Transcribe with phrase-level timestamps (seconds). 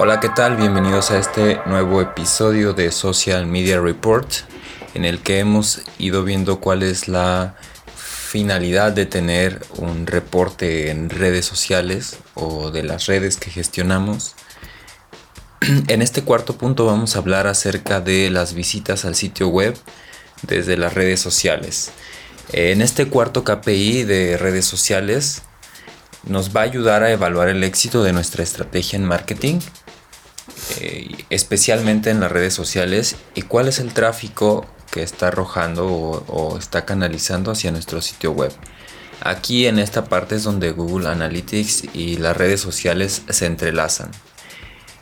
[0.00, 0.54] Hola, ¿qué tal?
[0.54, 4.30] Bienvenidos a este nuevo episodio de Social Media Report
[4.94, 7.56] en el que hemos ido viendo cuál es la
[7.96, 14.36] finalidad de tener un reporte en redes sociales o de las redes que gestionamos.
[15.88, 19.76] En este cuarto punto vamos a hablar acerca de las visitas al sitio web
[20.42, 21.90] desde las redes sociales.
[22.52, 25.42] En este cuarto KPI de redes sociales
[26.22, 29.58] nos va a ayudar a evaluar el éxito de nuestra estrategia en marketing,
[30.80, 36.56] eh, especialmente en las redes sociales, y cuál es el tráfico que está arrojando o,
[36.58, 38.52] está canalizando hacia nuestro sitio web.
[39.20, 44.10] Aquí en esta parte es donde Google Analytics y las redes sociales se entrelazan.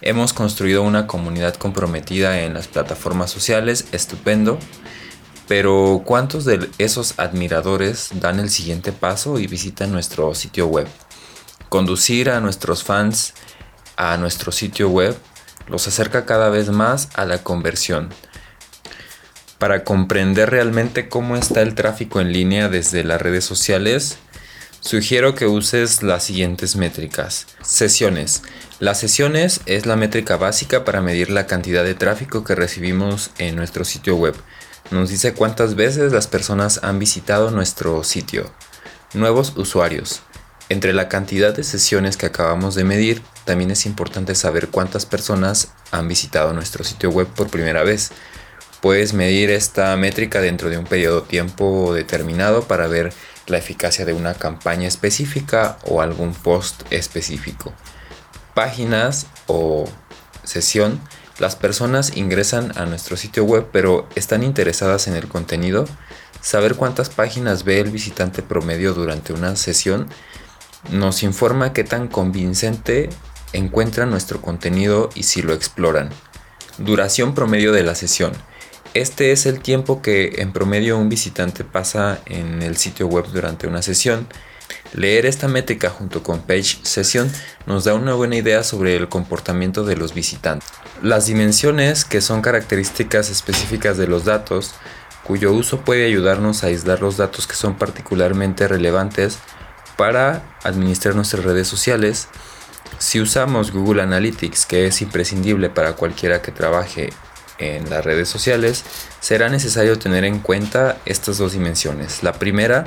[0.00, 4.58] Hemos construido una comunidad comprometida en las plataformas sociales, estupendo,
[5.48, 10.88] pero ¿cuántos de esos admiradores dan el siguiente paso y visitan nuestro sitio web?
[11.68, 13.34] Conducir a nuestros fans
[13.96, 15.16] a nuestro sitio web
[15.68, 18.10] los acerca cada vez más a la conversión.
[19.58, 24.18] Para comprender realmente cómo está el tráfico en línea desde las redes sociales,
[24.80, 27.46] sugiero que uses las siguientes métricas.
[27.62, 28.42] Sesiones.
[28.78, 33.56] Las sesiones es la métrica básica para medir la cantidad de tráfico que recibimos en
[33.56, 34.34] nuestro sitio web.
[34.90, 38.52] Nos dice cuántas veces las personas han visitado nuestro sitio.
[39.14, 40.20] Nuevos usuarios.
[40.68, 45.68] Entre la cantidad de sesiones que acabamos de medir, también es importante saber cuántas personas
[45.92, 48.10] han visitado nuestro sitio web por primera vez.
[48.80, 53.12] Puedes medir esta métrica dentro de un periodo de tiempo determinado para ver
[53.46, 57.72] la eficacia de una campaña específica o algún post específico.
[58.52, 59.88] Páginas o
[60.42, 61.00] sesión.
[61.38, 65.86] Las personas ingresan a nuestro sitio web pero están interesadas en el contenido.
[66.40, 70.08] Saber cuántas páginas ve el visitante promedio durante una sesión
[70.90, 73.08] nos informa qué tan convincente
[73.52, 76.10] encuentran nuestro contenido y si lo exploran.
[76.78, 78.32] Duración promedio de la sesión.
[78.94, 83.66] Este es el tiempo que en promedio un visitante pasa en el sitio web durante
[83.66, 84.26] una sesión.
[84.92, 87.30] Leer esta métrica junto con Page Session
[87.66, 90.68] nos da una buena idea sobre el comportamiento de los visitantes.
[91.02, 94.74] Las dimensiones, que son características específicas de los datos,
[95.24, 99.38] cuyo uso puede ayudarnos a aislar los datos que son particularmente relevantes
[99.96, 102.28] para administrar nuestras redes sociales,
[102.98, 107.10] si usamos Google Analytics, que es imprescindible para cualquiera que trabaje
[107.58, 108.84] en las redes sociales,
[109.20, 112.22] será necesario tener en cuenta estas dos dimensiones.
[112.22, 112.84] La primera,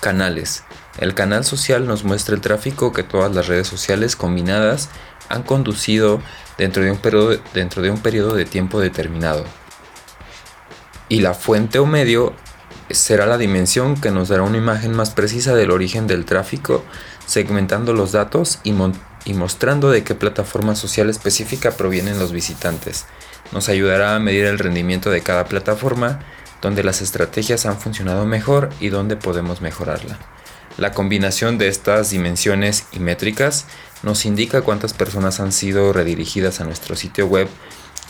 [0.00, 0.64] canales.
[0.98, 4.88] El canal social nos muestra el tráfico que todas las redes sociales combinadas
[5.28, 6.22] han conducido
[6.58, 9.44] dentro de un periodo, de, tiempo determinado.
[11.08, 12.34] Y la fuente o medio
[12.90, 16.84] será la dimensión que nos dará una imagen más precisa del origen del tráfico,
[17.26, 18.60] segmentando los datos
[19.26, 23.04] y, mostrando de qué plataforma social específica provienen los visitantes.
[23.52, 26.20] Nos ayudará a medir el rendimiento de cada plataforma,
[26.62, 30.18] donde las estrategias han funcionado mejor y donde podemos mejorarla.
[30.78, 33.66] La combinación de estas dimensiones y métricas
[34.02, 37.48] nos indica cuántas personas han sido redirigidas a nuestro sitio web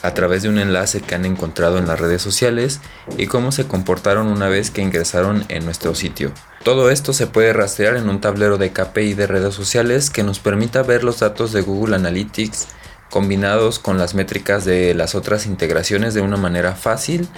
[0.06, 2.80] a través de un enlace que han encontrado en las redes sociales
[3.18, 6.30] y cómo se comportaron una vez que ingresaron en nuestro sitio.
[6.62, 10.38] Todo esto se puede rastrear en un tablero de KPI de redes sociales que nos
[10.38, 12.68] permita ver los datos de Google Analytics
[13.10, 17.28] combinados con las métricas de las otras integraciones de una manera fácil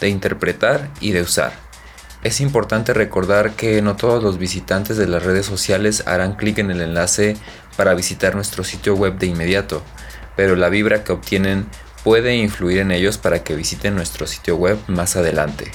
[0.00, 1.52] de interpretar y de usar.
[2.24, 6.72] Es importante recordar que no todos los visitantes de las redes sociales harán clic en
[6.72, 7.36] el enlace
[7.76, 9.84] para visitar nuestro sitio web de inmediato,
[10.34, 11.68] pero la vibra que obtienen
[12.04, 15.72] puede influir en ellos para que visiten nuestro sitio web más adelante.